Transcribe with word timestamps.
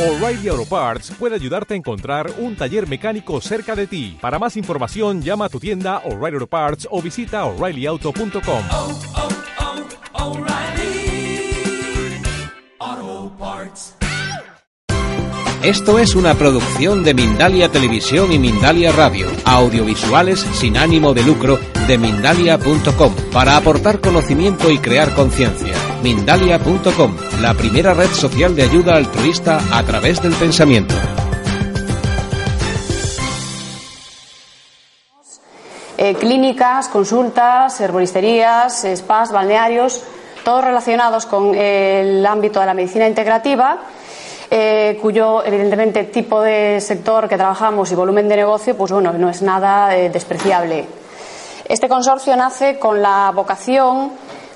O'Reilly 0.00 0.48
Auto 0.48 0.64
Parts 0.64 1.12
puede 1.18 1.34
ayudarte 1.34 1.74
a 1.74 1.76
encontrar 1.76 2.32
un 2.38 2.56
taller 2.56 2.88
mecánico 2.88 3.38
cerca 3.42 3.76
de 3.76 3.86
ti. 3.86 4.16
Para 4.18 4.38
más 4.38 4.56
información, 4.56 5.20
llama 5.20 5.44
a 5.44 5.48
tu 5.50 5.60
tienda 5.60 5.98
O'Reilly 6.06 6.36
Auto 6.36 6.46
Parts 6.46 6.88
o 6.90 7.02
visita 7.02 7.44
oreillyauto.com. 7.44 8.62
oh, 8.72 8.98
oh, 12.80 13.32
Parts. 13.38 13.94
Esto 15.62 15.98
es 15.98 16.14
una 16.14 16.32
producción 16.32 17.04
de 17.04 17.12
Mindalia 17.12 17.68
Televisión 17.68 18.32
y 18.32 18.38
Mindalia 18.38 18.92
Radio, 18.92 19.26
audiovisuales 19.44 20.40
sin 20.40 20.78
ánimo 20.78 21.12
de 21.12 21.24
lucro 21.24 21.60
de 21.86 21.98
mindalia.com, 21.98 23.14
para 23.30 23.58
aportar 23.58 24.00
conocimiento 24.00 24.70
y 24.70 24.78
crear 24.78 25.14
conciencia. 25.14 25.69
Mindalia.com, 26.02 27.16
la 27.42 27.52
primera 27.52 27.92
red 27.92 28.08
social 28.08 28.56
de 28.56 28.62
ayuda 28.62 28.96
altruista 28.96 29.60
a 29.70 29.82
través 29.82 30.22
del 30.22 30.32
pensamiento. 30.32 30.94
Eh, 35.98 36.14
clínicas, 36.14 36.88
consultas, 36.88 37.78
herboristerías, 37.82 38.86
spas, 38.96 39.30
balnearios, 39.30 40.02
todos 40.42 40.64
relacionados 40.64 41.26
con 41.26 41.54
el 41.54 42.24
ámbito 42.24 42.60
de 42.60 42.66
la 42.66 42.72
medicina 42.72 43.06
integrativa, 43.06 43.80
eh, 44.50 44.98
cuyo 45.02 45.44
evidentemente 45.44 46.04
tipo 46.04 46.40
de 46.40 46.80
sector 46.80 47.28
que 47.28 47.36
trabajamos 47.36 47.92
y 47.92 47.94
volumen 47.94 48.26
de 48.26 48.36
negocio, 48.36 48.74
pues 48.74 48.90
bueno, 48.90 49.12
no 49.12 49.28
es 49.28 49.42
nada 49.42 49.94
eh, 49.94 50.08
despreciable. 50.08 50.86
Este 51.68 51.88
consorcio 51.88 52.34
nace 52.34 52.78
con 52.78 53.02
la 53.02 53.30
vocación 53.34 54.10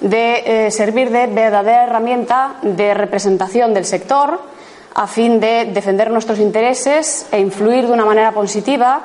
de 0.04 0.66
eh, 0.66 0.70
servir 0.70 1.10
de 1.10 1.26
verdadera 1.26 1.84
herramienta 1.84 2.56
de 2.60 2.92
representación 2.92 3.72
del 3.72 3.86
sector 3.86 4.38
a 4.94 5.06
fin 5.06 5.40
de 5.40 5.64
defender 5.72 6.10
nuestros 6.10 6.38
intereses 6.38 7.26
e 7.32 7.40
influir 7.40 7.86
de 7.86 7.92
una 7.92 8.04
manera 8.04 8.32
positiva 8.32 9.04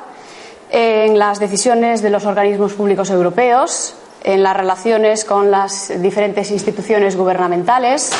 en 0.69 1.17
las 1.17 1.39
decisiones 1.39 2.01
de 2.01 2.09
los 2.09 2.25
organismos 2.25 2.73
públicos 2.73 3.09
europeos, 3.09 3.95
en 4.23 4.43
las 4.43 4.55
relaciones 4.55 5.23
con 5.23 5.49
las 5.49 5.91
diferentes 6.01 6.51
instituciones 6.51 7.15
gubernamentales, 7.15 8.11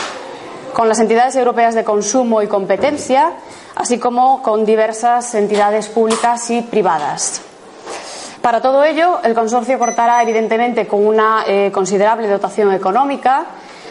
con 0.73 0.88
las 0.88 0.99
entidades 0.99 1.36
europeas 1.36 1.75
de 1.75 1.83
consumo 1.83 2.41
y 2.41 2.47
competencia, 2.47 3.33
así 3.75 3.99
como 3.99 4.41
con 4.41 4.66
diversas 4.66 5.36
entidades 5.36 5.89
públicas 5.89 6.49
y 6.49 6.61
privadas. 6.61 7.48
Para 8.41 8.61
todo 8.61 8.83
ello, 8.83 9.19
el 9.23 9.33
consorcio 9.33 9.77
contará 9.77 10.21
evidentemente 10.23 10.87
con 10.87 11.05
una 11.05 11.43
eh, 11.45 11.71
considerable 11.73 12.27
dotación 12.27 12.73
económica, 12.73 13.45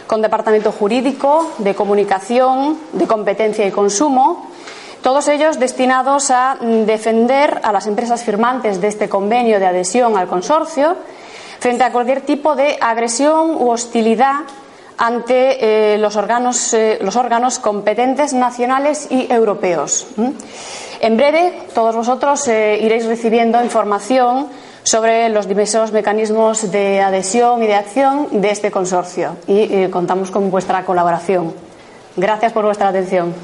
con 0.07 0.23
departamento 0.23 0.73
jurídico, 0.73 1.53
de 1.59 1.75
comunicación, 1.75 2.79
de 2.93 3.07
competencia 3.07 3.67
y 3.67 3.71
consumo, 3.71 4.47
todos 5.03 5.29
ellos 5.29 5.59
destinados 5.59 6.31
a 6.31 6.57
defender 6.61 7.61
a 7.63 7.73
las 7.73 7.87
empresas 7.87 8.25
firmantes 8.25 8.81
de 8.81 8.89
este 8.89 9.09
convenio 9.09 9.61
de 9.61 9.67
adhesión 9.67 10.17
al 10.17 10.27
consorcio 10.27 10.97
frente 11.61 11.85
a 11.85 11.93
cualquier 11.93 12.23
tipo 12.23 12.57
de 12.57 12.79
agresión 12.81 13.51
u 13.51 13.71
hostilidad 13.71 14.41
ante 14.99 15.95
eh, 15.95 15.99
los, 15.99 16.17
órganos, 16.17 16.75
eh, 16.75 16.99
los, 17.01 17.17
órganos, 17.17 17.59
competentes 17.61 18.33
nacionales 18.35 19.07
y 19.11 19.33
europeos. 19.33 20.09
En 21.01 21.17
breve, 21.17 21.53
todos 21.73 21.95
vosotros 21.95 22.47
eh, 22.49 22.79
iréis 22.83 23.07
recibiendo 23.07 23.63
información 23.63 24.49
sobre 24.83 25.29
los 25.29 25.47
diversos 25.47 25.93
mecanismos 25.93 26.71
de 26.73 27.01
adhesión 27.01 27.63
y 27.63 27.67
de 27.67 27.75
acción 27.75 28.41
de 28.41 28.51
este 28.51 28.71
consorcio 28.71 29.37
y 29.47 29.87
contamos 29.89 30.31
con 30.31 30.51
vuestra 30.51 30.85
colaboración. 30.85 31.53
Gracias 32.17 32.53
por 32.53 32.65
vuestra 32.65 32.89
atención. 32.89 33.35